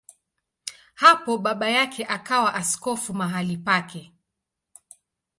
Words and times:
Hapo 0.93 1.37
baba 1.37 1.69
yake 1.69 2.05
akawa 2.05 2.53
askofu 2.53 3.13
mahali 3.13 3.57
pake. 3.57 4.13